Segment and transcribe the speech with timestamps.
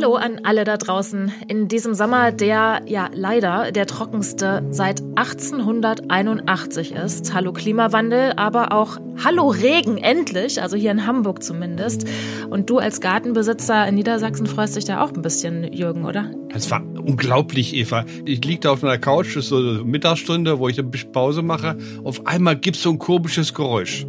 [0.00, 1.32] Hallo an alle da draußen.
[1.48, 7.34] In diesem Sommer, der ja leider der trockenste seit 1881 ist.
[7.34, 12.06] Hallo Klimawandel, aber auch Hallo Regen endlich, also hier in Hamburg zumindest.
[12.48, 16.30] Und du als Gartenbesitzer in Niedersachsen freust dich da auch ein bisschen, Jürgen, oder?
[16.54, 18.04] Es war unglaublich, Eva.
[18.24, 21.10] Ich liege da auf meiner Couch, das ist so eine Mittagsstunde, wo ich ein bisschen
[21.10, 21.76] Pause mache.
[22.04, 24.06] Auf einmal gibt's so ein komisches Geräusch.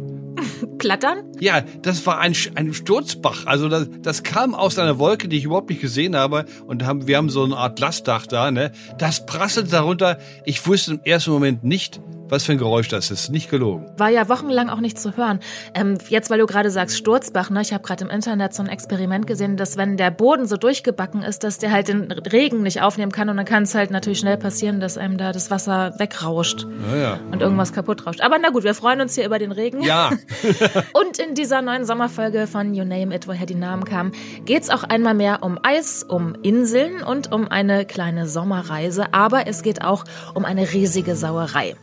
[0.78, 1.24] Plattern?
[1.40, 3.46] Ja, das war ein, ein Sturzbach.
[3.46, 6.44] Also das, das kam aus einer Wolke, die ich überhaupt nicht gesehen habe.
[6.66, 8.50] Und haben, wir haben so eine Art Lastdach da.
[8.50, 8.72] Ne?
[8.98, 10.18] Das prasselt darunter.
[10.44, 13.30] Ich wusste im ersten Moment nicht, was für ein Geräusch das ist.
[13.30, 13.86] Nicht gelogen.
[13.96, 15.40] War ja wochenlang auch nicht zu hören.
[15.74, 17.60] Ähm, jetzt, weil du gerade sagst Sturzbach, ne?
[17.62, 21.22] ich habe gerade im Internet so ein Experiment gesehen, dass wenn der Boden so durchgebacken
[21.22, 24.18] ist, dass der halt den Regen nicht aufnehmen kann und dann kann es halt natürlich
[24.18, 27.20] schnell passieren, dass einem da das Wasser wegrauscht Ja, ja.
[27.30, 28.20] und irgendwas kaputt rauscht.
[28.20, 29.82] Aber na gut, wir freuen uns hier über den Regen.
[29.82, 30.10] Ja,
[30.92, 34.12] Und in dieser neuen Sommerfolge von You Name It, woher die Namen kamen,
[34.44, 39.12] geht's auch einmal mehr um Eis, um Inseln und um eine kleine Sommerreise.
[39.12, 41.74] Aber es geht auch um eine riesige Sauerei.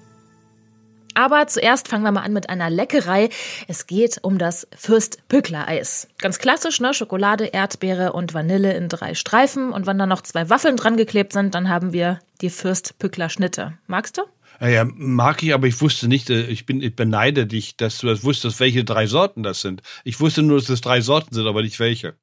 [1.18, 3.30] Aber zuerst fangen wir mal an mit einer Leckerei.
[3.68, 6.10] Es geht um das Fürst-Pückler-Eis.
[6.20, 6.94] Ganz klassisch, ne?
[6.94, 9.74] Schokolade, Erdbeere und Vanille in drei Streifen.
[9.74, 13.74] Und wenn da noch zwei Waffeln dran geklebt sind, dann haben wir die Fürst-Pückler-Schnitte.
[13.88, 14.22] Magst du?
[14.62, 17.98] Ja, ja, mag ich, aber ich wusste nicht, äh, ich bin, ich beneide dich, dass
[17.98, 19.82] du das wusstest, welche drei Sorten das sind.
[20.04, 22.14] Ich wusste nur, dass es drei Sorten sind, aber nicht welche.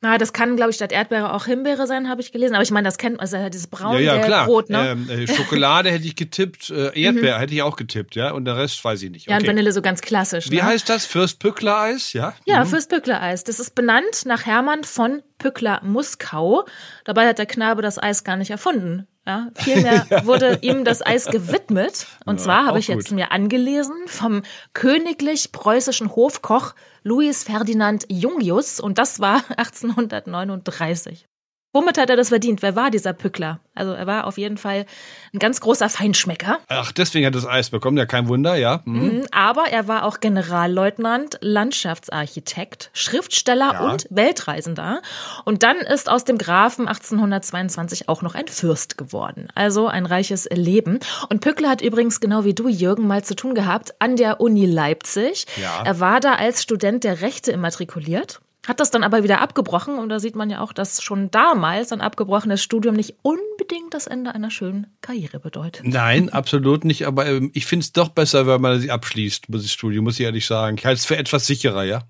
[0.00, 2.54] Na, das kann, glaube ich, statt Erdbeere auch Himbeere sein, habe ich gelesen.
[2.54, 4.46] Aber ich meine, das kennt man, also dieses braun Ja, ja, klar.
[4.46, 4.90] rot, ne?
[4.92, 8.56] Ähm, äh, Schokolade hätte ich getippt, äh, Erdbeer hätte ich auch getippt, ja, und der
[8.56, 9.26] Rest weiß ich nicht.
[9.26, 9.48] Ja, und Okay.
[9.48, 10.52] Vanille so ganz klassisch.
[10.52, 10.62] Wie ne?
[10.62, 11.04] heißt das?
[11.06, 12.32] Fürst-Pückler-Eis, ja?
[12.44, 13.42] Ja, fürs Pückler-Eis.
[13.42, 16.64] Das ist benannt nach Hermann von Pückler-Muskau.
[17.04, 19.08] Dabei hat der Knabe das Eis gar nicht erfunden.
[19.28, 22.06] Ja, vielmehr wurde ihm das Eis gewidmet.
[22.24, 23.14] Und Ja, zwar habe ich jetzt gut.
[23.16, 28.80] mir angelesen vom königlich-preußischen Hofkoch Louis Ferdinand Jungius.
[28.80, 31.26] Und das war 1839.
[31.74, 32.62] Womit hat er das verdient?
[32.62, 33.60] Wer war dieser Pückler?
[33.74, 34.86] Also er war auf jeden Fall
[35.34, 36.58] ein ganz großer Feinschmecker.
[36.68, 38.80] Ach, deswegen hat das Eis bekommen, ja, kein Wunder, ja.
[38.86, 39.02] Mhm.
[39.02, 43.80] Mhm, Aber er war auch Generalleutnant, Landschaftsarchitekt, Schriftsteller Ja.
[43.90, 45.02] und Weltreisender.
[45.44, 49.48] Und dann ist aus dem Grafen 1822 auch noch ein Fürst geworden.
[49.54, 51.00] Also ein reiches Leben.
[51.28, 54.66] Und Pückler hat übrigens genau wie du, Jürgen, mal zu tun gehabt an der Uni
[54.66, 55.46] Leipzig.
[55.60, 55.82] Ja.
[55.84, 58.40] Er war da als Student der Rechte immatrikuliert.
[58.68, 61.90] Hat das dann aber wieder abgebrochen und da sieht man ja auch, dass schon damals
[61.90, 65.86] ein abgebrochenes Studium nicht unbedingt das Ende einer schönen Karriere bedeutet.
[65.86, 69.64] Nein, absolut nicht, aber ähm, ich finde es doch besser, wenn man sie abschließt, muss
[69.64, 70.76] ich Studium, muss ich ehrlich sagen.
[70.76, 72.02] Ich halte es für etwas sicherer, ja.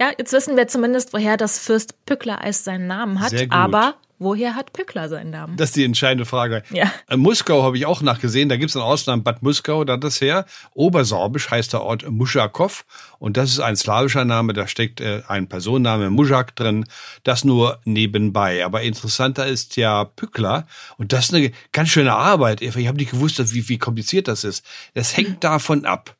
[0.00, 3.32] Ja, jetzt wissen wir zumindest, woher das Fürst Pückler-Eis seinen Namen hat.
[3.50, 5.56] Aber woher hat Pückler seinen Namen?
[5.56, 6.62] Das ist die entscheidende Frage.
[6.70, 6.92] Ja.
[7.08, 8.48] Äh, Muskau habe ich auch nachgesehen.
[8.48, 10.44] Da gibt es einen Ortsnamen Bad Muskau, da das her.
[10.74, 12.84] Obersorbisch heißt der Ort Muschakow.
[13.18, 16.84] Und das ist ein slawischer Name, da steckt äh, ein Personenname Muschak drin.
[17.24, 18.64] Das nur nebenbei.
[18.64, 20.66] Aber interessanter ist ja Pückler.
[20.96, 22.62] Und das ist eine ganz schöne Arbeit.
[22.62, 24.64] Ich habe nicht gewusst, wie, wie kompliziert das ist.
[24.94, 26.17] Das hängt davon ab.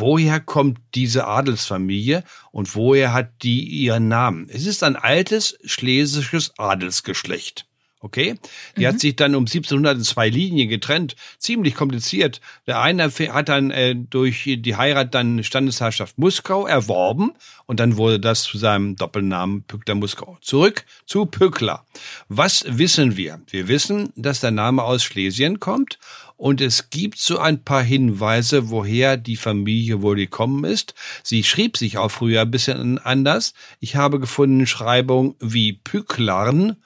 [0.00, 4.48] Woher kommt diese Adelsfamilie und woher hat die ihren Namen?
[4.48, 7.66] Es ist ein altes schlesisches Adelsgeschlecht.
[8.00, 8.36] Okay?
[8.78, 11.16] Die hat sich dann um 1700 in zwei Linien getrennt.
[11.38, 12.40] Ziemlich kompliziert.
[12.66, 17.32] Der eine hat dann äh, durch die Heirat dann Standesherrschaft Muskau erworben
[17.66, 20.38] und dann wurde das zu seinem Doppelnamen Pückler Muskau.
[20.40, 21.84] Zurück zu Pückler.
[22.28, 23.40] Was wissen wir?
[23.50, 25.98] Wir wissen, dass der Name aus Schlesien kommt
[26.40, 30.94] und es gibt so ein paar Hinweise, woher die Familie wohl gekommen ist.
[31.22, 33.52] Sie schrieb sich auch früher ein bisschen anders.
[33.78, 36.76] Ich habe gefunden Schreibung wie Pücklarn,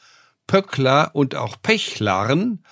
[0.46, 2.64] Pöckler und auch Pechlarn.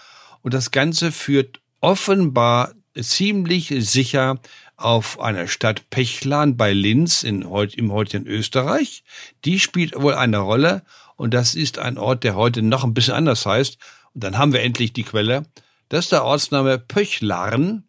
[0.42, 4.38] Und das Ganze führt offenbar ziemlich sicher
[4.76, 9.04] auf einer Stadt Pechlarn bei Linz in, im heutigen Österreich.
[9.44, 10.82] Die spielt wohl eine Rolle
[11.16, 13.78] und das ist ein Ort, der heute noch ein bisschen anders heißt.
[14.14, 15.44] Und dann haben wir endlich die Quelle.
[15.88, 17.84] Das ist der Ortsname Pöchlarn.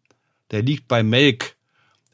[0.51, 1.55] Der liegt bei Melk.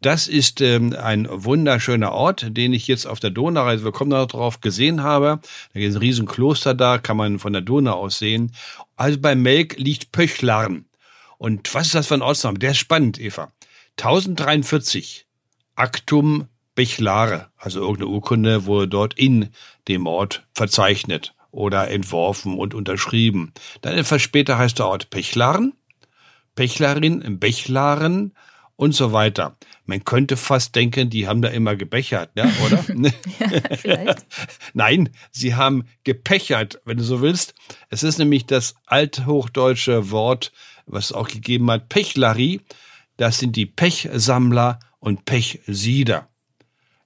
[0.01, 4.61] Das ist ähm, ein wunderschöner Ort, den ich jetzt auf der Donaureise, wir kommen drauf,
[4.61, 5.39] gesehen habe.
[5.73, 8.53] Da ist ein riesen Kloster da, kann man von der Donau aus sehen.
[8.95, 10.85] Also bei Melk liegt Pöchlarn.
[11.37, 12.59] Und was ist das für ein Ortsname?
[12.59, 13.51] Der ist spannend, Eva.
[13.97, 15.25] 1043.
[15.75, 19.49] Actum Bechlare, also irgendeine Urkunde wurde dort in
[19.89, 23.53] dem Ort verzeichnet oder entworfen und unterschrieben.
[23.81, 25.73] Dann etwas später heißt der Ort Pechlarn,
[26.55, 28.33] Pechlarin, Bechlaren
[28.79, 29.57] und so weiter.
[29.85, 32.77] Man könnte fast denken, die haben da immer gebechert, ne, oder?
[33.77, 34.25] Vielleicht.
[34.73, 37.55] Nein, sie haben gepechert, wenn du so willst.
[37.89, 40.53] Es ist nämlich das althochdeutsche Wort,
[40.85, 42.61] was es auch gegeben hat, Pechlari.
[43.17, 46.28] Das sind die Pechsammler und Pechsieder.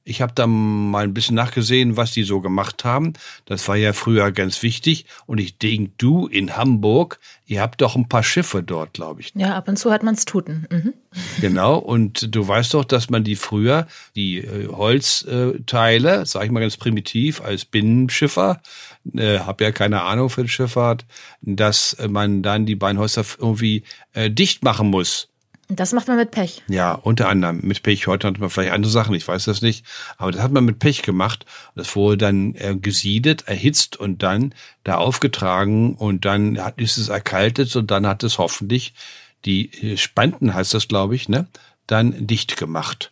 [0.06, 3.14] Ich habe da mal ein bisschen nachgesehen, was die so gemacht haben.
[3.46, 5.06] Das war ja früher ganz wichtig.
[5.26, 9.32] Und ich denke, du in Hamburg, ihr habt doch ein paar Schiffe dort, glaube ich.
[9.36, 10.68] Ja, ab und zu hat man's tuten.
[10.70, 10.94] Mhm.
[11.40, 11.78] Genau.
[11.78, 16.76] Und du weißt doch, dass man die früher, die äh, Holzteile, sage ich mal ganz
[16.76, 18.62] primitiv, als Binnenschiffer,
[19.16, 21.06] äh, habe ja keine Ahnung für die Schifffahrt,
[21.42, 23.84] dass man dann die Beinhäuser irgendwie
[24.14, 25.30] äh, dicht machen muss.
[25.70, 26.62] Das macht man mit Pech.
[26.68, 28.08] Ja, unter anderem mit Pech.
[28.08, 29.86] Heute hat man vielleicht andere Sachen, ich weiß das nicht.
[30.18, 31.46] Aber das hat man mit Pech gemacht.
[31.76, 37.10] Das wurde dann äh, gesiedet, erhitzt und dann da aufgetragen und dann hat, ist es
[37.10, 38.94] erkaltet und dann hat es hoffentlich
[39.46, 41.48] die äh, Spanten, heißt das, glaube ich, ne,
[41.88, 43.12] dann dicht gemacht.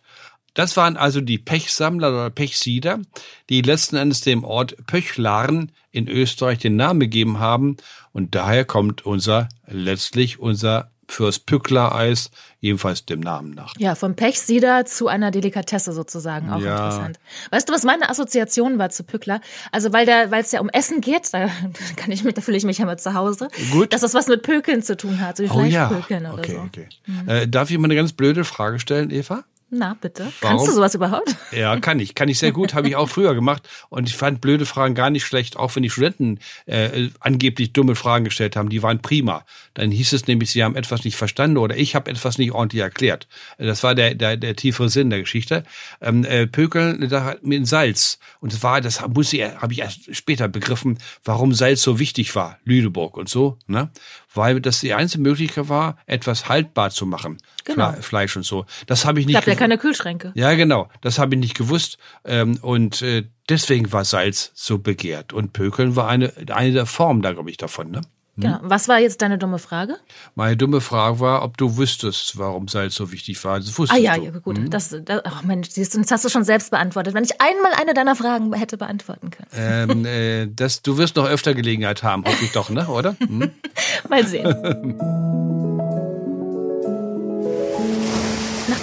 [0.54, 3.00] Das waren also die Pechsammler oder Pechsieder,
[3.48, 7.78] die letzten Endes dem Ort Pöchlaren in Österreich den Namen gegeben haben.
[8.12, 12.30] Und daher kommt unser, letztlich unser fürs Pückler-Eis,
[12.60, 13.74] jedenfalls dem Namen nach.
[13.78, 16.76] Ja, vom Pechsieder zu einer Delikatesse sozusagen, auch ja.
[16.76, 17.20] interessant.
[17.50, 19.40] Weißt du, was meine Assoziation war zu Pückler?
[19.70, 21.48] Also weil da, weil es ja um Essen geht, da
[21.96, 23.48] kann ich mich, da fühle ich mich ja mal zu Hause.
[23.72, 23.92] Gut.
[23.92, 26.32] Dass das was mit Pökeln zu tun hat, so wie oh, Fleischpökeln ja.
[26.32, 26.60] oder okay, so.
[26.60, 26.88] Okay.
[27.06, 27.28] Mhm.
[27.28, 29.44] Äh, darf ich mal eine ganz blöde Frage stellen, Eva?
[29.74, 30.30] Na, bitte.
[30.42, 30.58] Warum?
[30.58, 31.34] Kannst du sowas überhaupt?
[31.50, 32.14] Ja, kann ich.
[32.14, 32.74] Kann ich sehr gut.
[32.74, 33.66] Habe ich auch früher gemacht.
[33.88, 37.94] Und ich fand blöde Fragen gar nicht schlecht, auch wenn die Studenten äh, angeblich dumme
[37.94, 38.68] Fragen gestellt haben.
[38.68, 39.46] Die waren prima.
[39.72, 42.82] Dann hieß es nämlich, sie haben etwas nicht verstanden oder ich habe etwas nicht ordentlich
[42.82, 43.28] erklärt.
[43.56, 45.64] Das war der, der, der tiefere Sinn der Geschichte.
[46.02, 48.18] Ähm, äh, Pökeln da, mit Salz.
[48.40, 52.36] Und das war, das muss ich, habe ich erst später begriffen, warum Salz so wichtig
[52.36, 52.58] war.
[52.66, 53.56] Lüneburg und so.
[53.66, 53.88] Ne?
[54.34, 57.38] Weil das die einzige Möglichkeit war, etwas haltbar zu machen.
[57.64, 57.92] Genau.
[58.00, 58.66] Fleisch und so.
[58.86, 59.38] Das habe ich nicht.
[59.38, 60.32] Ich ja keine Kühlschränke.
[60.34, 60.88] Ja, genau.
[61.00, 61.98] Das habe ich nicht gewusst.
[62.24, 65.32] Ähm, und äh, deswegen war Salz so begehrt.
[65.32, 67.90] Und Pökeln war eine, eine der Formen da, glaube ich, davon.
[67.90, 68.00] Ne?
[68.36, 68.58] Genau.
[68.62, 69.96] Was war jetzt deine dumme Frage?
[70.34, 73.58] Meine dumme Frage war, ob du wüsstest, warum Salz so wichtig war.
[73.58, 74.24] Das wusstest ah ja, du.
[74.24, 74.58] ja gut.
[74.58, 74.70] Mhm.
[74.70, 77.12] Das, das, ach Mensch, siehst du, das hast du schon selbst beantwortet.
[77.12, 79.48] Wenn ich einmal eine deiner Fragen hätte beantworten können.
[79.54, 82.88] Ähm, äh, das, du wirst noch öfter Gelegenheit haben, hoffe ich doch, ne?
[82.88, 83.16] Oder?
[83.20, 83.50] Mhm.
[84.08, 85.78] Mal sehen.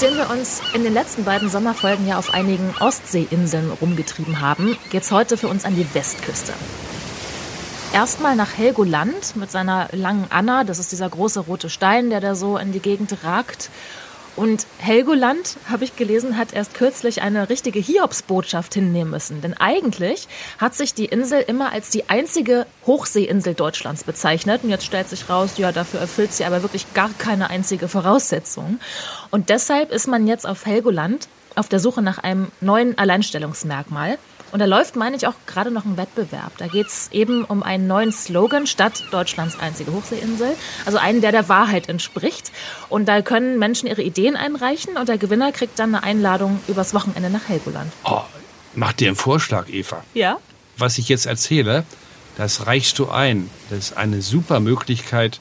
[0.02, 5.12] Nachdem wir uns in den letzten beiden Sommerfolgen ja auf einigen Ostseeinseln rumgetrieben haben, geht's
[5.12, 6.54] heute für uns an die Westküste.
[7.92, 12.36] Erstmal nach Helgoland mit seiner langen Anna, das ist dieser große rote Stein, der da
[12.36, 13.70] so in die Gegend ragt.
[14.40, 19.42] Und Helgoland, habe ich gelesen, hat erst kürzlich eine richtige Hiobsbotschaft hinnehmen müssen.
[19.42, 24.64] Denn eigentlich hat sich die Insel immer als die einzige Hochseeinsel Deutschlands bezeichnet.
[24.64, 28.80] Und jetzt stellt sich raus, ja, dafür erfüllt sie aber wirklich gar keine einzige Voraussetzung.
[29.30, 34.18] Und deshalb ist man jetzt auf Helgoland auf der Suche nach einem neuen Alleinstellungsmerkmal.
[34.52, 36.58] Und da läuft, meine ich, auch gerade noch ein Wettbewerb.
[36.58, 40.56] Da geht es eben um einen neuen Slogan statt Deutschlands einzige Hochseeinsel.
[40.86, 42.52] Also einen, der der Wahrheit entspricht.
[42.90, 46.94] Und da können Menschen ihre Ideen einreichen und der Gewinner kriegt dann eine Einladung übers
[46.94, 47.92] Wochenende nach Helgoland.
[48.06, 48.22] Oh,
[48.76, 50.04] mach dir einen Vorschlag, Eva.
[50.14, 50.38] Ja?
[50.78, 51.84] Was ich jetzt erzähle,
[52.38, 53.50] das reichst du ein.
[53.70, 55.40] Das ist eine super Möglichkeit,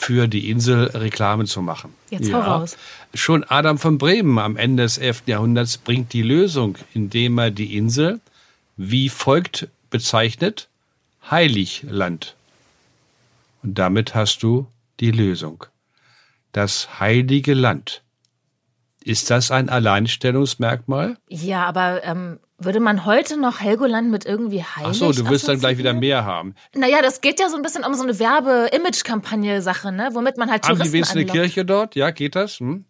[0.00, 1.92] für die Insel Reklame zu machen.
[2.08, 2.34] Jetzt ja.
[2.34, 2.76] hau raus.
[3.12, 5.24] Schon Adam von Bremen am Ende des 11.
[5.26, 8.20] Jahrhunderts bringt die Lösung, indem er die Insel
[8.82, 10.70] wie folgt bezeichnet
[11.30, 12.34] Heiligland.
[13.62, 14.68] Und damit hast du
[15.00, 15.66] die Lösung.
[16.52, 18.02] Das heilige Land.
[19.04, 21.18] Ist das ein Alleinstellungsmerkmal?
[21.28, 25.46] Ja, aber ähm, würde man heute noch Helgoland mit irgendwie heilig Ach so, du wirst
[25.46, 26.54] dann gleich wieder mehr haben.
[26.74, 30.08] Naja, das geht ja so ein bisschen um so eine Werbe-Image-Kampagne-Sache, ne?
[30.12, 31.96] womit man halt Touristen Haben die wenigstens eine Kirche dort?
[31.96, 32.60] Ja, geht das?
[32.60, 32.86] Hm?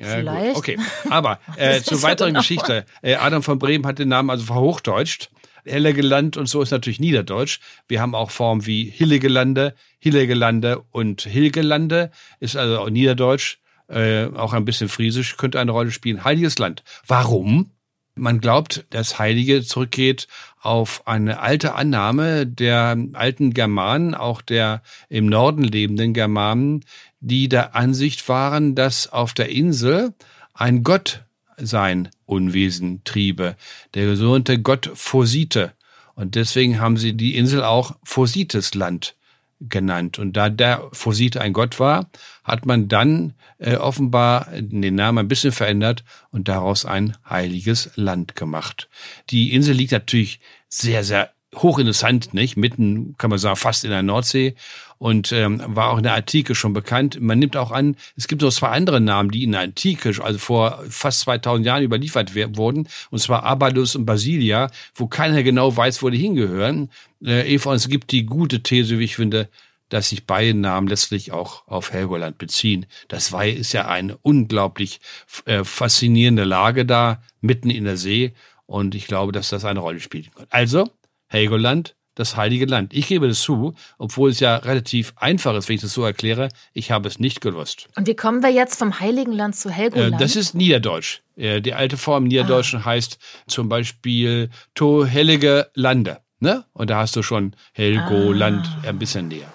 [0.00, 0.54] Vielleicht.
[0.54, 0.56] Gut.
[0.56, 0.78] Okay,
[1.08, 2.84] aber äh, zur weiteren Geschichte.
[3.02, 5.30] Äh, Adam von Bremen hat den Namen also verhochdeutscht.
[5.64, 7.60] Hellegeland und so ist natürlich Niederdeutsch.
[7.88, 14.52] Wir haben auch Formen wie Hillegelande, Hillegelande und Hilgelande, ist also auch Niederdeutsch, äh, auch
[14.52, 16.24] ein bisschen Friesisch, könnte eine Rolle spielen.
[16.24, 16.82] Heiliges Land.
[17.06, 17.72] Warum?
[18.16, 20.26] Man glaubt, dass Heilige zurückgeht
[20.60, 26.84] auf eine alte Annahme der alten Germanen, auch der im Norden lebenden Germanen,
[27.20, 30.14] die der Ansicht waren, dass auf der Insel
[30.54, 31.24] ein Gott
[31.56, 33.56] sein Unwesen triebe,
[33.94, 35.72] der sogenannte Gott Phosite.
[36.14, 39.14] Und deswegen haben sie die Insel auch Phositesland
[39.60, 40.18] genannt.
[40.18, 42.10] Und da der Phosite ein Gott war,
[42.44, 48.36] hat man dann äh, offenbar den Namen ein bisschen verändert und daraus ein heiliges Land
[48.36, 48.88] gemacht.
[49.28, 52.56] Die Insel liegt natürlich sehr, sehr hochinteressant, nicht?
[52.56, 54.54] Mitten, kann man sagen, fast in der Nordsee
[54.98, 57.20] und ähm, war auch in der Antike schon bekannt.
[57.20, 60.38] Man nimmt auch an, es gibt noch zwei andere Namen, die in der Antike, also
[60.38, 66.02] vor fast 2000 Jahren überliefert wurden, und zwar Abalus und Basilia, wo keiner genau weiß,
[66.02, 66.90] wo die hingehören.
[67.24, 69.48] Äh, Eva, es gibt die gute These, wie ich finde,
[69.88, 72.86] dass sich beide Namen letztlich auch auf Helgoland beziehen.
[73.08, 75.00] Das Weih ist ja eine unglaublich
[75.46, 78.32] äh, faszinierende Lage da, mitten in der See.
[78.66, 80.46] Und ich glaube, dass das eine Rolle spielen kann.
[80.50, 80.88] Also,
[81.30, 82.92] Helgoland, das heilige Land.
[82.92, 86.48] Ich gebe es zu, obwohl es ja relativ einfach ist, wenn ich das so erkläre.
[86.74, 87.88] Ich habe es nicht gewusst.
[87.96, 90.16] Und wie kommen wir jetzt vom heiligen Land zu Helgoland?
[90.16, 91.22] Äh, das ist Niederdeutsch.
[91.36, 92.84] Äh, die alte Form Niederdeutschen ah.
[92.86, 96.18] heißt zum Beispiel To Hellige Lande.
[96.40, 96.64] Ne?
[96.72, 98.88] Und da hast du schon Helgoland ah.
[98.88, 99.52] ein bisschen näher.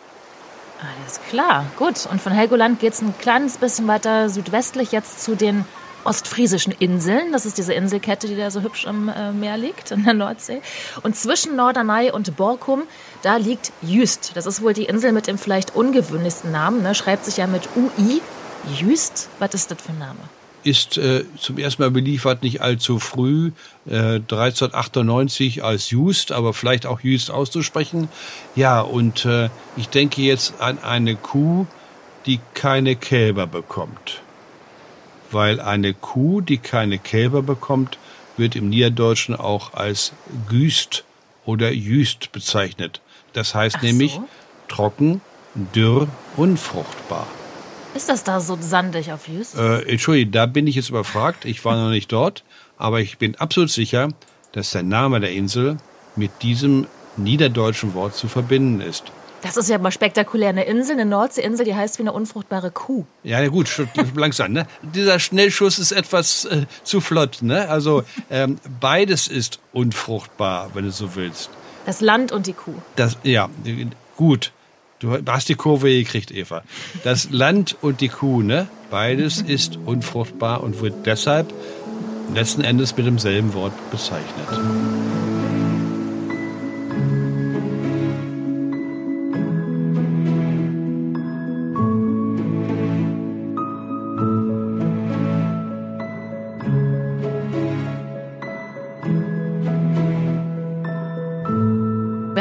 [0.79, 2.05] Alles klar, gut.
[2.10, 5.65] Und von Helgoland geht es ein kleines bisschen weiter südwestlich jetzt zu den
[6.05, 7.31] ostfriesischen Inseln.
[7.31, 10.62] Das ist diese Inselkette, die da so hübsch am äh, Meer liegt, in der Nordsee.
[11.03, 12.83] Und zwischen Norderney und Borkum,
[13.21, 14.31] da liegt Jüst.
[14.35, 16.83] Das ist wohl die Insel mit dem vielleicht ungewöhnlichsten Namen.
[16.83, 16.95] Ne?
[16.95, 18.21] Schreibt sich ja mit UI.
[18.79, 19.29] Jüst?
[19.39, 20.19] Was ist das für ein Name?
[20.65, 23.51] ist äh, zum ersten Mal beliefert, nicht allzu früh,
[23.88, 28.09] äh, 1398 als Just, aber vielleicht auch Just auszusprechen.
[28.55, 31.67] Ja, und äh, ich denke jetzt an eine Kuh,
[32.25, 34.24] die keine Kälber bekommt.
[35.36, 37.98] Weil eine Kuh, die keine Kälber bekommt,
[38.38, 40.13] wird im Niederdeutschen auch als
[40.48, 41.04] Güst
[41.44, 43.01] oder Jüst bezeichnet.
[43.34, 43.86] Das heißt so.
[43.86, 44.18] nämlich
[44.70, 45.20] trocken,
[45.74, 47.27] dürr, unfruchtbar.
[47.96, 49.58] Ist das da so sandig auf Jüst?
[49.58, 51.44] Äh, Entschuldigung, da bin ich jetzt überfragt.
[51.44, 52.46] Ich war noch nicht dort,
[52.77, 54.13] aber ich bin absolut sicher,
[54.54, 55.75] dass der Name der Insel
[56.15, 56.88] mit diesem
[57.18, 59.12] niederdeutschen Wort zu verbinden ist.
[59.45, 60.49] Das ist ja mal spektakulär.
[60.49, 63.05] Eine Insel, eine Nordseeinsel, die heißt wie eine unfruchtbare Kuh.
[63.23, 63.69] Ja, ja gut,
[64.15, 64.53] langsam.
[64.53, 64.65] Ne?
[64.81, 67.43] Dieser Schnellschuss ist etwas äh, zu flott.
[67.43, 67.69] Ne?
[67.69, 71.51] Also ähm, beides ist unfruchtbar, wenn du so willst.
[71.85, 72.73] Das Land und die Kuh.
[72.95, 73.49] Das, ja,
[74.17, 74.51] gut.
[74.97, 76.63] Du hast die Kurve gekriegt, Eva.
[77.03, 78.67] Das Land und die Kuh, ne?
[78.89, 81.53] Beides ist unfruchtbar und wird deshalb
[82.33, 84.47] letzten Endes mit demselben Wort bezeichnet.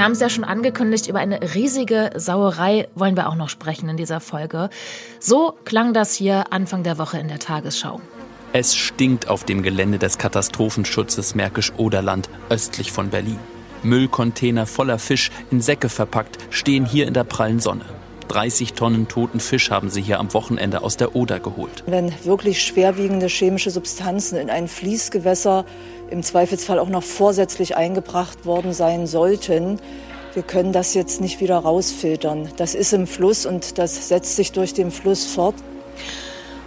[0.05, 3.97] Haben es ja schon angekündigt, über eine riesige Sauerei wollen wir auch noch sprechen in
[3.97, 4.69] dieser Folge.
[5.19, 8.03] So klang das hier Anfang der Woche in der Tagesschau.
[8.53, 13.39] Es stinkt auf dem Gelände des Katastrophenschutzes Märkisch-Oderland östlich von Berlin.
[13.83, 17.87] Müllcontainer voller Fisch in Säcke verpackt stehen hier in der prallen Sonne.
[18.29, 21.85] 30 Tonnen toten Fisch haben sie hier am Wochenende aus der Oder geholt.
[21.87, 25.65] Wenn wirklich schwerwiegende chemische Substanzen in ein Fließgewässer
[26.11, 29.79] im Zweifelsfall auch noch vorsätzlich eingebracht worden sein sollten,
[30.35, 32.49] wir können das jetzt nicht wieder rausfiltern.
[32.57, 35.55] Das ist im Fluss und das setzt sich durch den Fluss fort.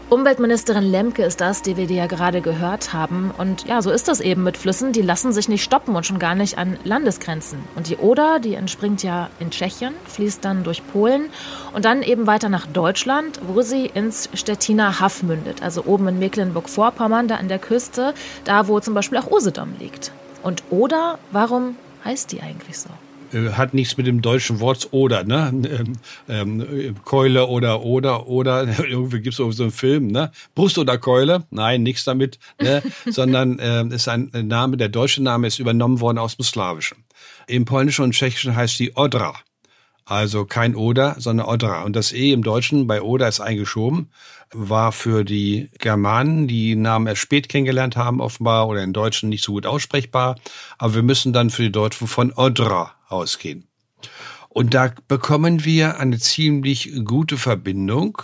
[0.10, 3.30] Umweltministerin Lemke ist das, die wir dir ja gerade gehört haben.
[3.38, 4.94] Und ja, so ist das eben mit Flüssen.
[4.94, 7.60] Die lassen sich nicht stoppen und schon gar nicht an Landesgrenzen.
[7.76, 11.30] Und die Oder, die entspringt ja in Tschechien, fließt dann durch Polen
[11.74, 15.62] und dann eben weiter nach Deutschland, wo sie ins Stettiner Haff mündet.
[15.62, 18.14] Also oben in Mecklenburg-Vorpommern, da an der Küste,
[18.46, 20.14] da wo zum Beispiel auch Usedom liegt.
[20.42, 22.90] Und Oder, warum heißt die eigentlich so?
[23.34, 25.54] Äh, hat nichts mit dem deutschen Wort oder, ne?
[26.30, 30.32] Ähm, ähm, Keule oder oder oder irgendwie gibt's auch so einen Film, ne?
[30.56, 31.46] Brust oder Keule?
[31.52, 32.82] Nein, nichts damit, ne?
[33.06, 37.04] sondern äh, ist ein Name, der deutsche Name ist übernommen worden aus dem Slawischen.
[37.48, 39.36] Im Polnischen und Tschechischen heißt die Odra.
[40.06, 41.84] Also kein Oder, sondern Odra.
[41.84, 44.10] Und das E im Deutschen bei Oder ist eingeschoben,
[44.54, 49.44] war für die Germanen, die Namen erst spät kennengelernt haben, offenbar, oder in Deutschen nicht
[49.44, 50.38] so gut aussprechbar.
[50.78, 53.68] Aber wir müssen dann für die Deutschen von Odra ausgehen.
[54.50, 58.22] Und da bekommen wir eine ziemlich gute Verbindung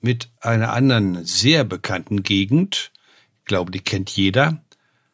[0.00, 2.92] mit einer anderen sehr bekannten Gegend.
[3.40, 4.62] Ich glaube, die kennt jeder.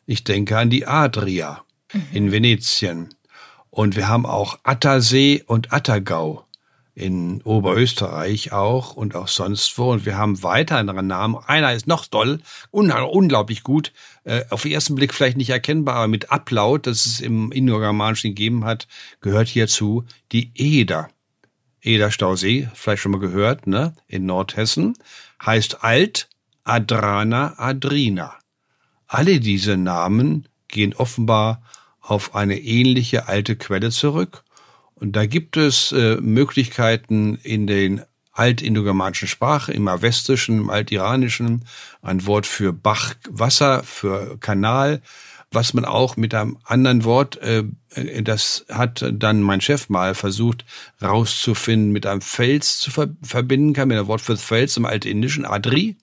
[0.07, 2.03] Ich denke an die Adria mhm.
[2.13, 3.15] in Venetien.
[3.71, 6.45] Und wir haben auch Attersee und Attergau
[6.95, 9.93] in Oberösterreich auch und auch sonst wo.
[9.93, 11.39] Und wir haben weitere Namen.
[11.47, 12.41] Einer ist noch toll,
[12.71, 13.93] unglaublich gut.
[14.25, 18.31] Äh, auf den ersten Blick vielleicht nicht erkennbar, aber mit Ablaut, das es im Indogermanischen
[18.31, 18.87] gegeben hat,
[19.21, 21.09] gehört hierzu die Eder.
[21.83, 23.95] Eder Stausee, vielleicht schon mal gehört, ne?
[24.07, 24.95] In Nordhessen.
[25.45, 26.29] Heißt alt
[26.65, 28.35] Adrana Adrina.
[29.07, 31.63] Alle diese Namen gehen offenbar
[32.01, 34.45] auf eine ähnliche alte Quelle zurück
[35.01, 41.65] und da gibt es äh, Möglichkeiten in den altindogermanischen Sprachen, im Avestischen, im Altiranischen,
[42.03, 45.03] ein Wort für Bach, Wasser, für Kanal,
[45.53, 47.65] was man auch mit einem anderen Wort, äh,
[48.23, 50.65] das hat dann mein Chef mal versucht
[51.03, 55.45] rauszufinden, mit einem Fels zu ver verbinden kann, mit einem Wort für Fels im Altindischen,
[55.45, 55.97] Adri.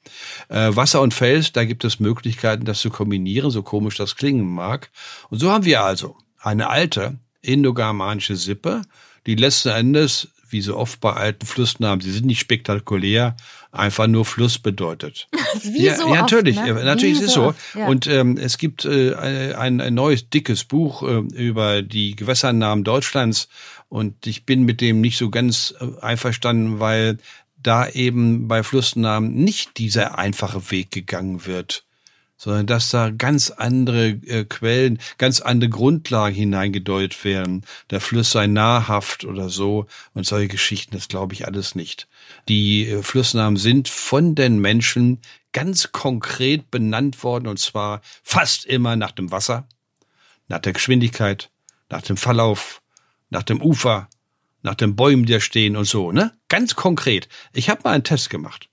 [0.50, 4.46] Äh, Wasser und Fels, da gibt es Möglichkeiten, das zu kombinieren, so komisch das klingen
[4.46, 4.90] mag.
[5.30, 8.82] Und so haben wir also eine alte, indogermanische Sippe,
[9.26, 13.36] die letzten Endes wie so oft bei alten Flussnamen, sie sind nicht spektakulär,
[13.72, 15.27] einfach nur Fluss bedeutet.
[15.63, 16.84] Wie ja, so ja, natürlich, oft, ne?
[16.84, 17.48] natürlich Wie ist es so.
[17.48, 17.88] oft, ja.
[17.88, 23.50] Und ähm, es gibt äh, ein, ein neues dickes Buch äh, über die Gewässernamen Deutschlands
[23.89, 27.18] und ich bin mit dem nicht so ganz äh, einverstanden, weil
[27.58, 31.87] da eben bei Flussnamen nicht dieser einfache Weg gegangen wird
[32.38, 37.65] sondern dass da ganz andere äh, Quellen, ganz andere Grundlagen hineingedeutet werden.
[37.89, 42.08] Der Fluss sei nahrhaft oder so und solche Geschichten, das glaube ich alles nicht.
[42.48, 45.20] Die äh, Flussnamen sind von den Menschen
[45.51, 49.67] ganz konkret benannt worden und zwar fast immer nach dem Wasser,
[50.48, 51.50] nach der Geschwindigkeit,
[51.89, 52.82] nach dem Verlauf,
[53.29, 54.08] nach dem Ufer,
[54.62, 56.34] nach den Bäumen, die da stehen und so, ne?
[56.50, 57.27] Ganz konkret.
[57.53, 58.70] Ich habe mal einen Test gemacht.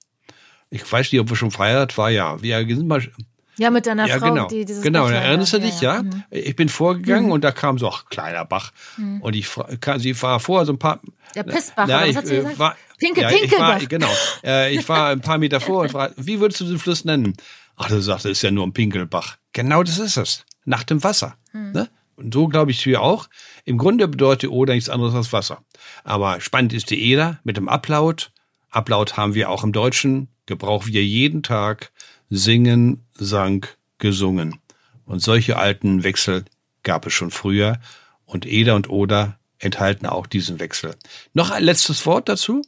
[0.70, 2.42] Ich weiß nicht, ob wir schon verheiratet war, ja.
[2.42, 3.08] Wir sind mal
[3.56, 4.48] Ja, mit deiner ja, Frau, genau.
[4.48, 6.02] die dieses Genau, Bachelor- erinnerst du dich, ja?
[6.02, 6.24] Mhm.
[6.30, 8.72] Ich bin vorgegangen und da kam so, ach, kleiner Bach.
[9.20, 9.48] Und ich,
[9.98, 11.00] sie war vorher so ein paar.
[11.34, 12.58] Der Pissbach, Ja, oder was hat sie äh, gesagt?
[12.58, 13.88] war, Pinkel, ja, ich war, Pinkelbach.
[13.88, 14.10] genau.
[14.44, 17.34] Äh, ich war ein paar Meter vor und fragte, wie würdest du den Fluss nennen?
[17.76, 19.36] Ach, du sagst, das ist ja nur ein Pinkelbach.
[19.52, 20.44] Genau das ist es.
[20.64, 21.36] Nach dem Wasser.
[21.52, 21.72] Hm.
[21.72, 21.88] Ne?
[22.16, 23.28] Und so glaube ich wir auch.
[23.64, 25.62] Im Grunde bedeutet Oder nichts anderes als Wasser.
[26.04, 28.30] Aber spannend ist die Eder mit dem Ablaut.
[28.70, 31.90] Ablaut haben wir auch im Deutschen, gebrauchen wir jeden Tag.
[32.30, 33.66] Singen, sang,
[33.98, 34.60] gesungen.
[35.06, 36.44] Und solche alten Wechsel
[36.82, 37.78] gab es schon früher.
[38.24, 40.94] Und Eder und Oder enthalten auch diesen Wechsel.
[41.32, 42.62] Noch ein letztes Wort dazu.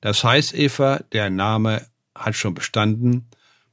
[0.00, 3.26] Das heißt, Eva, der Name hat schon bestanden,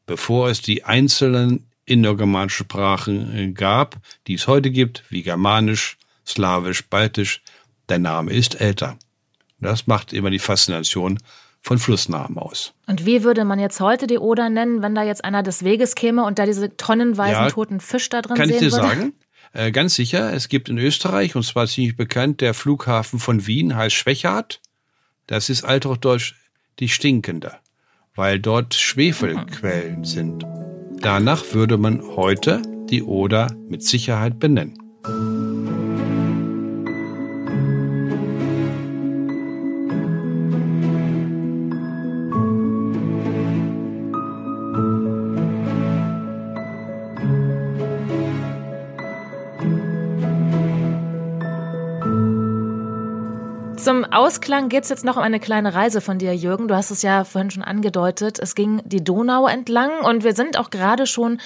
[0.05, 3.97] bevor es die einzelnen indogermanischen Sprachen äh, gab,
[4.27, 7.41] die es heute gibt, wie Germanisch, Slawisch, Baltisch.
[7.89, 8.97] Der Name ist älter.
[9.59, 11.19] Das macht immer die Faszination
[11.61, 12.73] von Flussnamen aus.
[12.87, 15.95] Und wie würde man jetzt heute die Oder nennen, wenn da jetzt einer des Weges
[15.95, 18.87] käme und da diese tonnenweisen Ja, toten Fisch da drin Kann ich sehen dir würde?
[18.87, 19.13] sagen?
[19.53, 23.75] Äh, ganz sicher, es gibt in Österreich, und zwar ziemlich bekannt, der Flughafen von Wien
[23.75, 24.59] heißt Schwechat.
[25.27, 26.33] Das ist althochdeutsch
[26.79, 27.53] die Stinkende,
[28.15, 30.45] weil dort Schwefelquellen sind.
[31.01, 34.80] Danach würde man heute die Oder mit Sicherheit benennen.
[54.11, 56.67] Ausklang geht's jetzt noch um eine kleine Reise von dir, Jürgen.
[56.67, 58.39] Du hast es ja vorhin schon angedeutet.
[58.39, 61.39] Es ging die Donau entlang und wir sind auch gerade schon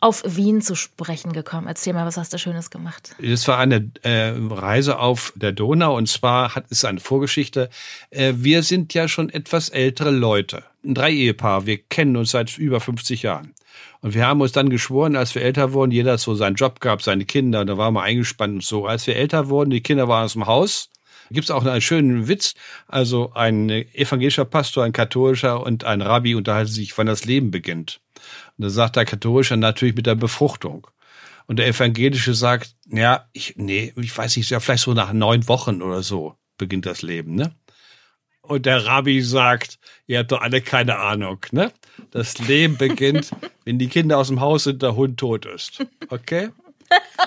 [0.00, 1.66] auf Wien zu sprechen gekommen.
[1.66, 3.14] Erzähl mal, was hast du Schönes gemacht?
[3.18, 7.70] Das war eine äh, Reise auf der Donau und zwar hat es eine Vorgeschichte.
[8.10, 11.64] Äh, wir sind ja schon etwas ältere Leute, ein Drei-Ehepaar.
[11.64, 13.54] Wir kennen uns seit über 50 Jahren.
[14.02, 16.80] Und wir haben uns dann geschworen, als wir älter wurden, jeder hat so seinen Job
[16.80, 18.86] gehabt, seine Kinder, da waren wir eingespannt und so.
[18.86, 20.89] Als wir älter wurden, die Kinder waren aus dem Haus,
[21.30, 22.54] gibt es auch einen schönen Witz.
[22.86, 28.00] Also ein evangelischer Pastor, ein katholischer und ein Rabbi unterhalten sich, wann das Leben beginnt.
[28.58, 30.86] Und da sagt der katholische natürlich mit der Befruchtung.
[31.46, 35.48] Und der evangelische sagt, ja, ich, nee, ich weiß nicht, ja, vielleicht so nach neun
[35.48, 37.54] Wochen oder so beginnt das Leben, ne?
[38.42, 41.72] Und der Rabbi sagt, ihr habt doch alle keine Ahnung, ne?
[42.10, 43.30] Das Leben beginnt,
[43.64, 45.84] wenn die Kinder aus dem Haus sind, der Hund tot ist.
[46.08, 46.50] Okay?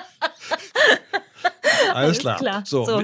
[1.93, 2.37] Alles klar.
[2.37, 2.63] klar.
[2.65, 2.85] So.
[2.85, 3.03] So.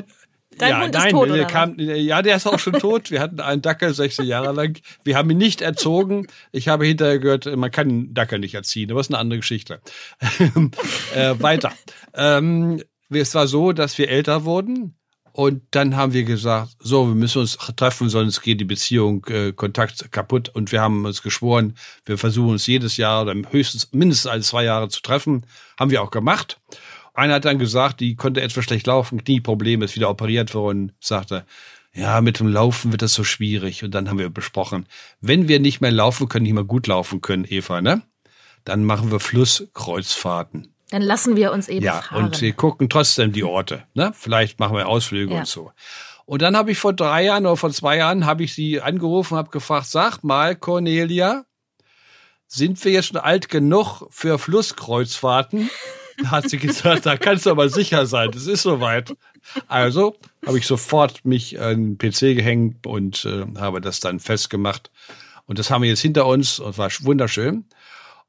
[0.60, 3.12] Dein ja, Hund ist nein, tot, der oder kam, ja, der ist auch schon tot.
[3.12, 4.78] Wir hatten einen Dackel 16 Jahre lang.
[5.04, 6.28] Wir haben ihn nicht erzogen.
[6.52, 8.92] Ich habe hinterher gehört, man kann einen Dackel nicht erziehen.
[8.92, 9.80] Aber das ist eine andere Geschichte.
[11.16, 11.72] äh, weiter.
[12.14, 14.96] Ähm, es war so, dass wir älter wurden.
[15.32, 19.54] Und dann haben wir gesagt, so, wir müssen uns treffen, sonst geht die Beziehung, äh,
[19.54, 20.50] Kontakt kaputt.
[20.50, 24.66] Und wir haben uns geschworen, wir versuchen uns jedes Jahr oder höchstens mindestens alle zwei
[24.66, 25.46] Jahre zu treffen.
[25.80, 26.60] Haben wir auch gemacht.
[27.20, 31.46] Einer hat dann gesagt, die konnte etwas schlecht laufen, Knieproblem, ist wieder operiert worden, sagte,
[31.94, 33.84] ja, mit dem Laufen wird das so schwierig.
[33.84, 34.86] Und dann haben wir besprochen,
[35.22, 38.04] wenn wir nicht mehr laufen können, nicht mehr gut laufen können, Eva, ne?
[38.64, 40.74] Dann machen wir Flusskreuzfahrten.
[40.92, 42.26] Dann lassen wir uns eben Ja, fahren.
[42.26, 43.84] und wir gucken trotzdem die Orte.
[43.94, 44.12] Ne?
[44.16, 45.40] Vielleicht machen wir Ausflüge Ja.
[45.42, 45.72] und so.
[46.26, 49.38] Und dann habe ich vor drei Jahren oder vor zwei Jahren habe ich sie angerufen,
[49.38, 51.46] habe gefragt, sag mal, Cornelia,
[52.48, 55.70] sind wir jetzt schon alt genug für Flusskreuzfahrten?
[56.26, 59.16] Hat sie gesagt, da kannst du aber sicher sein, es ist soweit.
[59.68, 64.92] Also habe ich sofort mich an den PC gehängt und äh, habe das dann festgemacht.
[65.46, 67.66] Und das haben wir jetzt hinter uns und war wunderschön.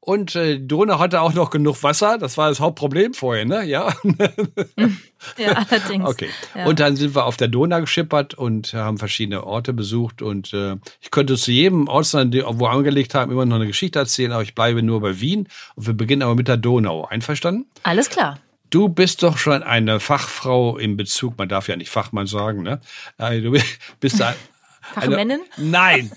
[0.03, 2.17] Und äh, die Donau hatte auch noch genug Wasser.
[2.17, 3.63] Das war das Hauptproblem vorher, ne?
[3.63, 3.93] Ja.
[5.37, 6.09] ja, allerdings.
[6.09, 6.29] Okay.
[6.55, 6.65] Ja.
[6.65, 10.23] Und dann sind wir auf der Donau geschippert und haben verschiedene Orte besucht.
[10.23, 13.99] Und äh, ich könnte zu jedem Ort, wo wir angelegt haben, immer noch eine Geschichte
[13.99, 15.47] erzählen, aber ich bleibe nur bei Wien.
[15.75, 17.05] Und wir beginnen aber mit der Donau.
[17.05, 17.67] Einverstanden?
[17.83, 18.39] Alles klar.
[18.71, 22.79] Du bist doch schon eine Fachfrau im Bezug, man darf ja nicht Fachmann sagen, ne?
[23.19, 23.51] Äh, du
[23.99, 24.33] bist ein,
[24.81, 25.41] Fachmännin?
[25.57, 26.11] Nein,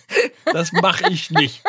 [0.53, 1.63] das mache ich nicht.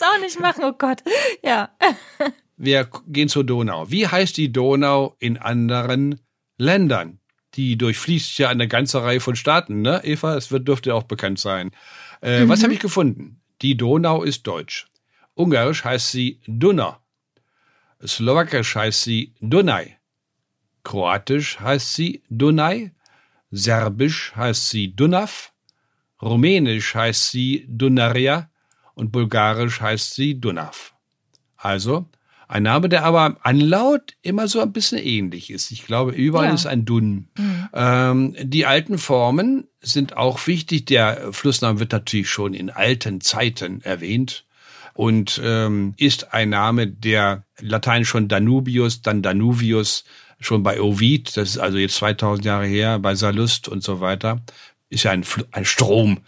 [0.00, 1.02] Es auch nicht machen, oh Gott.
[1.42, 1.70] Ja.
[2.56, 3.90] Wir gehen zur Donau.
[3.90, 6.20] Wie heißt die Donau in anderen
[6.56, 7.20] Ländern?
[7.54, 10.00] Die durchfließt ja eine ganze Reihe von Staaten, ne?
[10.04, 11.72] Eva, es wird, dürfte auch bekannt sein.
[12.22, 12.48] Äh, mhm.
[12.48, 13.42] Was habe ich gefunden?
[13.60, 14.86] Die Donau ist deutsch.
[15.34, 17.00] Ungarisch heißt sie Duna.
[18.06, 19.96] Slowakisch heißt sie Dunaj.
[20.82, 22.92] Kroatisch heißt sie Dunaj.
[23.50, 25.52] Serbisch heißt sie Dunav.
[26.22, 28.49] Rumänisch heißt sie Dunaria
[29.00, 30.94] und Bulgarisch heißt sie Dunav.
[31.56, 32.06] Also
[32.48, 35.70] ein Name, der aber an Laut immer so ein bisschen ähnlich ist.
[35.70, 36.54] Ich glaube, überall ja.
[36.54, 37.28] ist ein Dun.
[37.38, 37.68] Mhm.
[37.72, 40.84] Ähm, die alten Formen sind auch wichtig.
[40.86, 44.44] Der Flussname wird natürlich schon in alten Zeiten erwähnt
[44.94, 50.04] und ähm, ist ein Name, der lateinisch schon Danubius, dann Danuvius,
[50.40, 54.40] schon bei Ovid, das ist also jetzt 2000 Jahre her, bei Sallust und so weiter,
[54.88, 56.18] ist ja ein, ein Strom,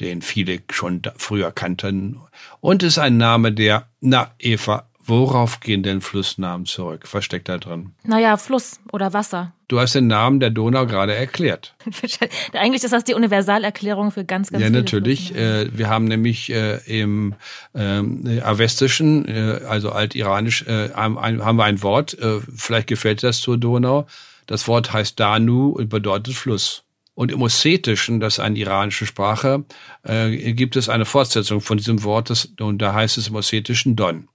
[0.00, 2.20] den viele schon früher kannten.
[2.60, 7.06] Und ist ein Name, der, na, Eva, Worauf gehen denn Flussnamen zurück?
[7.12, 7.92] Was steckt da drin?
[8.02, 9.52] Naja, Fluss oder Wasser.
[9.68, 11.76] Du hast den Namen der Donau gerade erklärt.
[12.52, 14.78] Eigentlich ist das die Universalerklärung für ganz, ganz ja, viele.
[14.78, 15.32] Ja, natürlich.
[15.36, 17.36] Äh, wir haben nämlich äh, im
[17.72, 23.40] äh, Avestischen, äh, also altiranisch, äh, haben, haben wir ein Wort, äh, vielleicht gefällt das
[23.40, 24.08] zur Donau.
[24.46, 26.82] Das Wort heißt Danu und bedeutet Fluss.
[27.16, 29.64] Und im Ossetischen, das ist eine iranische Sprache,
[30.02, 33.96] äh, gibt es eine Fortsetzung von diesem Wort, das, und da heißt es im Ossetischen
[33.96, 34.28] Don.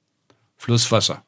[0.57, 1.23] Flusswasser.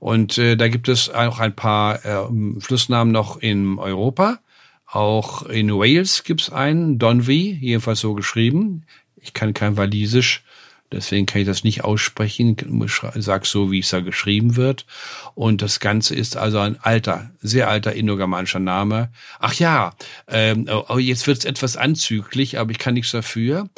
[0.00, 4.40] Und äh, da gibt es auch ein paar äh, Flussnamen noch in Europa.
[4.86, 8.84] Auch in Wales gibt's einen, Donvy, jedenfalls so geschrieben.
[9.16, 10.44] Ich kann kein Walisisch,
[10.92, 12.56] deswegen kann ich das nicht aussprechen.
[12.82, 14.86] Ich sag so, wie es da geschrieben wird.
[15.34, 19.10] Und das Ganze ist also ein alter, sehr alter indogermanischer Name.
[19.38, 19.94] Ach ja,
[20.28, 23.68] ähm, oh, jetzt wird's etwas anzüglich, aber ich kann nichts dafür.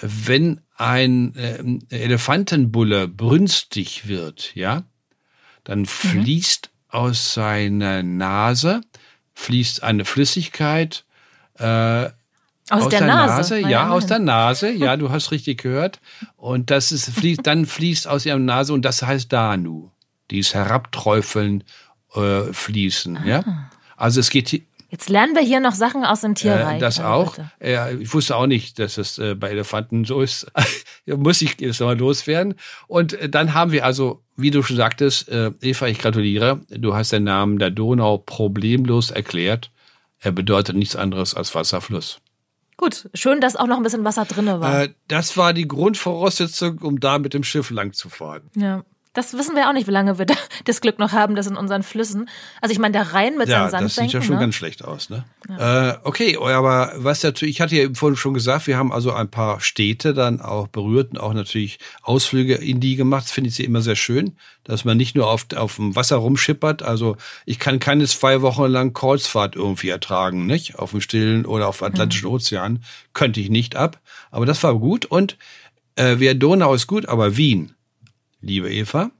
[0.00, 4.84] Wenn ein äh, Elefantenbulle brünstig wird, ja,
[5.64, 5.86] dann mhm.
[5.86, 6.98] fließt mhm.
[6.98, 8.80] aus seiner Nase
[9.38, 11.04] fließt eine Flüssigkeit
[11.58, 12.10] äh,
[12.70, 16.00] aus, aus der, der, Nase, Nase ja, aus der Nase, ja, du hast richtig gehört.
[16.36, 19.90] Und das ist fließt, dann fließt aus ihrer Nase und das heißt Danu.
[20.30, 21.64] Dies herabträufeln,
[22.14, 23.26] äh, fließen, ah.
[23.26, 23.44] ja.
[23.96, 26.78] Also es geht Jetzt lernen wir hier noch Sachen aus dem Tierreich.
[26.78, 27.36] Äh, das auch.
[27.60, 30.50] Äh, ich wusste auch nicht, dass es äh, bei Elefanten so ist.
[31.06, 32.54] Muss ich jetzt mal loswerden.
[32.86, 36.60] Und äh, dann haben wir also, wie du schon sagtest, äh, Eva, ich gratuliere.
[36.70, 39.70] Du hast den Namen der Donau problemlos erklärt.
[40.20, 42.20] Er bedeutet nichts anderes als Wasserfluss.
[42.78, 44.84] Gut, schön, dass auch noch ein bisschen Wasser drinne war.
[44.84, 48.50] Äh, das war die Grundvoraussetzung, um da mit dem Schiff lang zu fahren.
[48.54, 48.84] Ja.
[49.14, 50.26] Das wissen wir auch nicht, wie lange wir
[50.64, 52.28] das Glück noch haben, das in unseren Flüssen.
[52.60, 53.88] Also ich meine, der Rhein mit ja, seinen Sandbänken.
[53.88, 54.40] das sieht ja schon ne?
[54.40, 55.24] ganz schlecht aus, ne?
[55.48, 55.90] Ja.
[55.90, 59.30] Äh, okay, aber was natürlich, ich hatte ja vorhin schon gesagt, wir haben also ein
[59.30, 63.24] paar Städte dann auch berührt und auch natürlich Ausflüge in die gemacht.
[63.24, 66.16] Das finde ich sie immer sehr schön, dass man nicht nur auf, auf dem Wasser
[66.16, 66.82] rumschippert.
[66.82, 67.16] Also
[67.46, 70.78] ich kann keine zwei Wochen lang Kreuzfahrt irgendwie ertragen, nicht?
[70.78, 72.34] Auf dem Stillen oder auf dem Atlantischen mhm.
[72.34, 72.84] Ozean.
[73.14, 74.00] Könnte ich nicht ab.
[74.30, 75.06] Aber das war gut.
[75.06, 75.38] Und
[75.96, 77.74] äh, wer Donau ist gut, aber Wien
[78.40, 79.10] liebe Eva.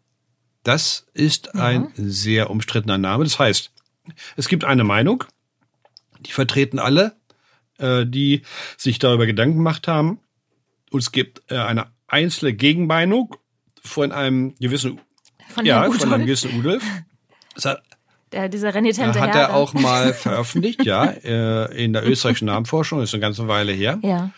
[0.63, 1.91] Das ist ein ja.
[1.97, 3.25] sehr umstrittener Name.
[3.25, 3.71] Das heißt,
[4.37, 5.25] es gibt eine Meinung,
[6.21, 7.17] die vertreten alle,
[7.79, 8.43] äh, die
[8.77, 10.21] sich darüber Gedanken gemacht haben.
[10.91, 13.37] Und es gibt äh, eine einzelne Gegenmeinung
[13.83, 15.01] von einem gewissen,
[15.49, 16.85] von ja, von einem gewissen Udolf.
[17.65, 17.83] Hat,
[18.33, 23.15] der, dieser renitente Hat er auch mal veröffentlicht, ja, äh, in der österreichischen Namenforschung, ist
[23.15, 23.99] eine ganze Weile her.
[24.03, 24.31] Ja.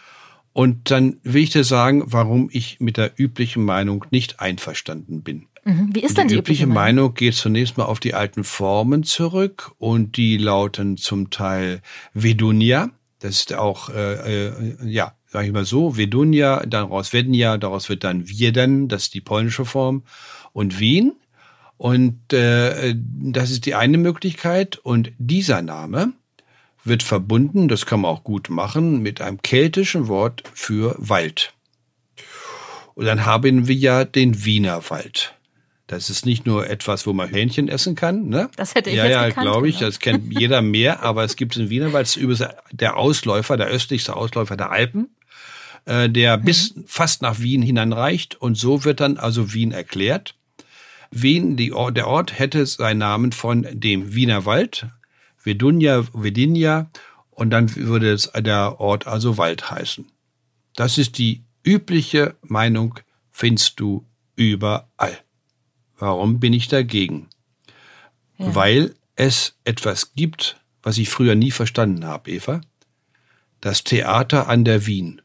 [0.53, 5.47] Und dann will ich dir sagen, warum ich mit der üblichen Meinung nicht einverstanden bin.
[5.65, 5.91] Mhm.
[5.93, 6.75] Wie ist denn die, die übliche Meinung?
[6.75, 11.83] Meinung geht zunächst mal auf die alten Formen zurück und die lauten zum Teil
[12.15, 12.91] Vedunia.
[13.21, 18.03] Das ist auch, äh, äh, ja, sag ich mal so, Vedunia, daraus Vednia, daraus wird
[18.03, 20.03] dann Wieden, das ist die polnische Form,
[20.53, 21.13] und Wien.
[21.77, 24.77] Und äh, das ist die eine Möglichkeit.
[24.79, 26.13] Und dieser Name
[26.91, 31.55] wird verbunden, das kann man auch gut machen, mit einem keltischen Wort für Wald.
[32.95, 35.35] Und dann haben wir ja den Wiener Wald.
[35.87, 38.29] Das ist nicht nur etwas, wo man Hähnchen essen kann.
[38.29, 38.51] Ne?
[38.57, 39.79] Das hätte ich ja, jetzt Ja, ja, glaube ich.
[39.79, 41.03] Das kennt jeder mehr.
[41.03, 45.09] Aber es gibt in Wiener Wald, es ist der Ausläufer, der östlichste Ausläufer der Alpen,
[45.87, 46.45] äh, der mhm.
[46.45, 48.41] bis fast nach Wien hinanreicht.
[48.41, 50.37] Und so wird dann also Wien erklärt.
[51.11, 54.45] Wien, die, der Ort hätte seinen Namen von dem Wiener
[55.45, 56.91] Wald, Vedunia, Vedinia
[57.31, 60.11] und dann würde es der Ort also Wald heißen.
[60.75, 63.01] Das ist die übliche Meinung,
[63.31, 65.19] findest du überall.
[65.99, 67.29] Warum bin ich dagegen?
[68.41, 68.55] ja.
[68.55, 72.61] weil es etwas gibt, was ich früher nie verstanden habe, Eva.
[73.61, 75.21] Das Theater an der Wien.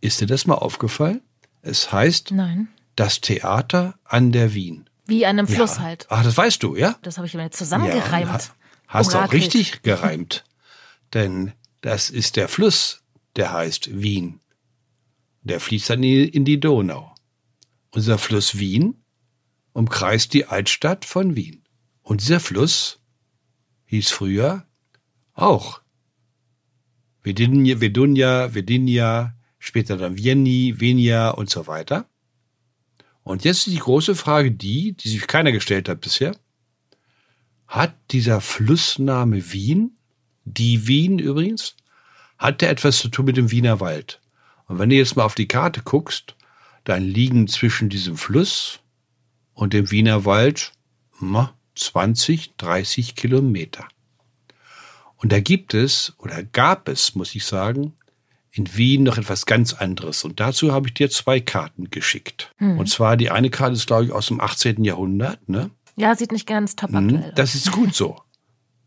[0.00, 1.22] Ist dir das mal aufgefallen?
[1.62, 2.68] Es heißt Nein.
[2.96, 4.90] das Theater an der Wien.
[5.06, 5.82] Wie an einem Fluss ja.
[5.82, 6.06] halt.
[6.10, 6.96] Ach, das weißt du, ja?
[7.02, 8.28] Das habe ich mir zusammengereimt.
[8.28, 8.40] Ja,
[8.92, 10.44] hast du auch richtig gereimt.
[11.14, 13.02] Denn das ist der Fluss,
[13.36, 14.40] der heißt Wien.
[15.42, 17.14] Der fließt dann in die Donau.
[17.90, 19.02] Unser Fluss Wien
[19.72, 21.62] umkreist die Altstadt von Wien.
[22.02, 23.00] Und dieser Fluss
[23.86, 24.66] hieß früher
[25.34, 25.80] auch
[27.22, 32.08] Vedunja, Vedunja, Vedinia, später dann Vieni, Venia und so weiter.
[33.22, 36.34] Und jetzt ist die große Frage die, die sich keiner gestellt hat bisher.
[37.72, 39.96] Hat dieser Flussname Wien,
[40.44, 41.74] die Wien übrigens,
[42.36, 44.20] hat der etwas zu tun mit dem Wiener Wald?
[44.66, 46.36] Und wenn du jetzt mal auf die Karte guckst,
[46.84, 48.80] dann liegen zwischen diesem Fluss
[49.54, 50.72] und dem Wiener Wald
[51.74, 53.88] 20, 30 Kilometer.
[55.16, 57.94] Und da gibt es, oder gab es, muss ich sagen,
[58.50, 60.24] in Wien noch etwas ganz anderes.
[60.24, 62.52] Und dazu habe ich dir zwei Karten geschickt.
[62.58, 62.76] Hm.
[62.76, 64.84] Und zwar die eine Karte ist, glaube ich, aus dem 18.
[64.84, 65.48] Jahrhundert.
[65.48, 65.70] Ne?
[65.96, 68.20] Ja, sieht nicht ganz top aktuell hm, Das ist gut so.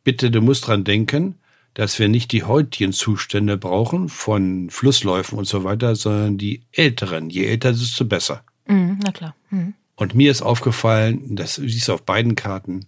[0.03, 1.35] Bitte, du musst dran denken,
[1.73, 7.29] dass wir nicht die heutigen Zustände brauchen von Flussläufen und so weiter, sondern die älteren.
[7.29, 8.43] Je älter, desto besser.
[8.65, 9.35] Mhm, na klar.
[9.49, 9.73] Mhm.
[9.95, 12.87] Und mir ist aufgefallen, das siehst du auf beiden Karten,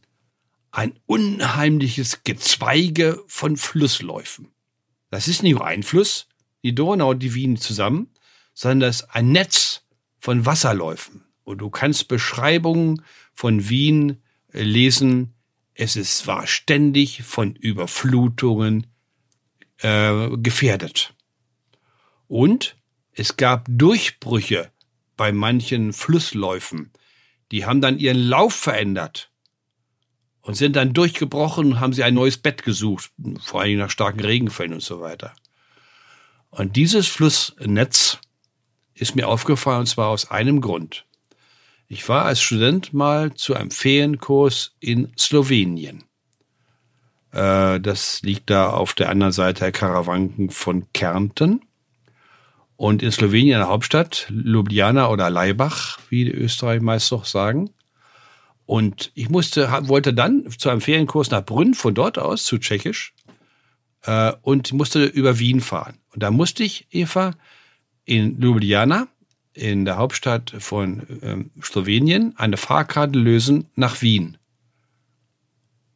[0.71, 4.49] ein unheimliches Gezweige von Flussläufen.
[5.09, 6.27] Das ist nicht nur ein Fluss,
[6.63, 8.09] die Donau und die Wien zusammen,
[8.53, 9.83] sondern das ist ein Netz
[10.19, 11.23] von Wasserläufen.
[11.43, 13.01] Und du kannst Beschreibungen
[13.37, 15.35] von Wien äh, lesen.
[15.75, 18.87] Es ist, war ständig von Überflutungen
[19.77, 21.13] äh, gefährdet.
[22.27, 22.75] Und
[23.13, 24.71] es gab Durchbrüche
[25.15, 26.91] bei manchen Flussläufen.
[27.51, 29.31] Die haben dann ihren Lauf verändert
[30.41, 34.21] und sind dann durchgebrochen und haben sie ein neues Bett gesucht, vor allem nach starken
[34.21, 35.35] Regenfällen und so weiter.
[36.49, 38.17] Und dieses Flussnetz
[38.95, 41.06] ist mir aufgefallen, und zwar aus einem Grund.
[41.89, 46.03] Ich war als Student mal zu einem Ferienkurs in Slowenien.
[47.31, 51.61] Äh, das liegt da auf der anderen Seite der Karawanken von Kärnten.
[52.75, 57.71] Und in Slowenien, der Hauptstadt, Ljubljana oder Laibach, wie die Österreich meist doch sagen.
[58.65, 63.13] Und ich musste, wollte dann zu einem Ferienkurs nach Brünn, von dort aus zu Tschechisch,
[64.03, 65.97] äh, und musste über Wien fahren.
[66.13, 67.31] Und da musste ich, Eva,
[68.03, 69.07] in Ljubljana,
[69.57, 74.37] in der Hauptstadt von ähm, Slowenien, eine Fahrkarte lösen nach Wien.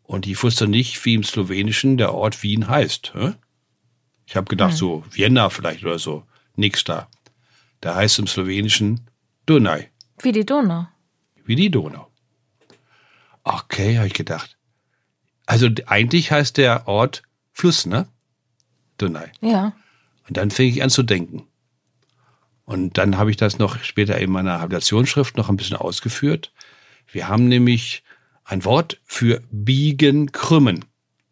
[0.03, 3.13] Und ich wusste nicht, wie im Slowenischen der Ort Wien heißt.
[3.13, 3.33] Hä?
[4.25, 4.77] Ich habe gedacht, hm.
[4.77, 6.23] so Vienna vielleicht oder so.
[6.55, 7.07] Nix da.
[7.79, 9.01] Da heißt im Slowenischen
[9.45, 9.87] Dunaj.
[10.19, 10.87] Wie die Donau.
[11.45, 12.07] Wie die Donau.
[13.43, 14.57] Okay, habe ich gedacht.
[15.45, 18.07] Also eigentlich heißt der Ort Fluss, ne?
[18.97, 19.31] Dunaj.
[19.41, 19.73] Ja.
[20.27, 21.47] Und dann fing ich an zu denken.
[22.65, 26.53] Und dann habe ich das noch später in meiner Habilitationsschrift noch ein bisschen ausgeführt.
[27.11, 28.03] Wir haben nämlich
[28.43, 30.85] ein Wort für biegen, krümmen.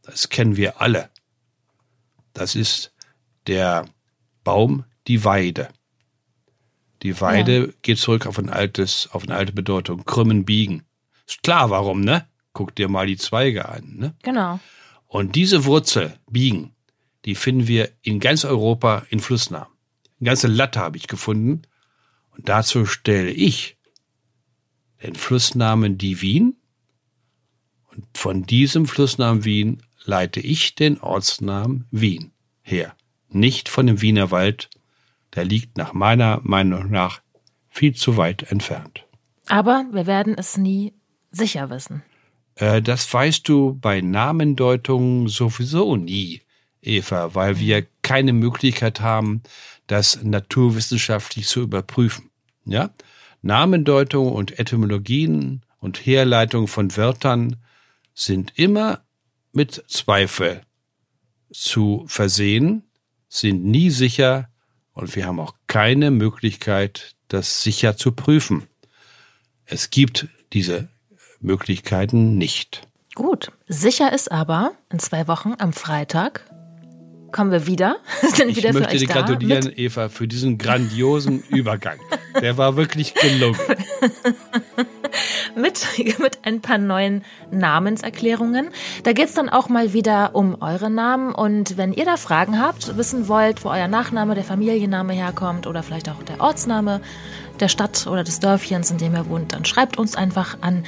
[0.03, 1.09] Das kennen wir alle.
[2.33, 2.93] Das ist
[3.47, 3.85] der
[4.43, 5.69] Baum, die Weide.
[7.03, 7.73] Die Weide ja.
[7.81, 10.03] geht zurück auf ein altes, auf eine alte Bedeutung.
[10.05, 10.83] Krümmen, biegen.
[11.27, 12.27] Ist klar, warum, ne?
[12.53, 14.15] Guck dir mal die Zweige an, ne?
[14.23, 14.59] Genau.
[15.07, 16.75] Und diese Wurzel, biegen,
[17.25, 19.73] die finden wir in ganz Europa in Flussnamen.
[20.19, 21.61] Eine ganze Latte habe ich gefunden.
[22.31, 23.77] Und dazu stelle ich
[25.03, 26.57] den Flussnamen die Wien.
[27.91, 32.95] Und von diesem Flussnamen Wien leite ich den Ortsnamen Wien her.
[33.29, 34.69] Nicht von dem Wiener Wald.
[35.35, 37.21] Der liegt nach meiner Meinung nach
[37.69, 39.05] viel zu weit entfernt.
[39.47, 40.93] Aber wir werden es nie
[41.31, 42.03] sicher wissen.
[42.55, 46.41] Äh, das weißt du bei Namendeutungen sowieso nie.
[46.81, 49.43] Eva, weil wir keine Möglichkeit haben,
[49.87, 52.29] das naturwissenschaftlich zu überprüfen.
[52.65, 52.91] Ja?
[53.41, 57.57] Namendeutung und Etymologien und Herleitung von Wörtern
[58.13, 59.01] sind immer
[59.51, 60.61] mit Zweifel
[61.51, 62.83] zu versehen,
[63.27, 64.49] sind nie sicher
[64.93, 68.67] und wir haben auch keine Möglichkeit, das sicher zu prüfen.
[69.65, 70.89] Es gibt diese
[71.39, 72.87] Möglichkeiten nicht.
[73.15, 76.48] Gut, sicher ist aber, in zwei Wochen am Freitag
[77.31, 77.97] kommen wir wieder.
[78.33, 79.79] Sind ich wieder möchte dir gratulieren, mit.
[79.79, 81.99] Eva, für diesen grandiosen Übergang.
[82.41, 83.59] Der war wirklich gelungen.
[85.55, 85.87] mit,
[86.19, 88.69] mit ein paar neuen Namenserklärungen.
[89.03, 91.33] Da geht's dann auch mal wieder um eure Namen.
[91.33, 95.83] Und wenn ihr da Fragen habt, wissen wollt, wo euer Nachname, der Familienname herkommt oder
[95.83, 97.01] vielleicht auch der Ortsname
[97.61, 100.85] der Stadt oder des Dörfchens, in dem ihr wohnt, dann schreibt uns einfach an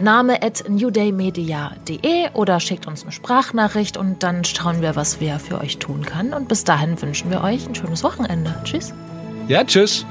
[0.00, 5.60] name at newdaymedia.de oder schickt uns eine Sprachnachricht und dann schauen wir, was wir für
[5.60, 6.34] euch tun können.
[6.34, 8.54] Und bis dahin wünschen wir euch ein schönes Wochenende.
[8.64, 8.92] Tschüss.
[9.48, 10.06] Ja, tschüss.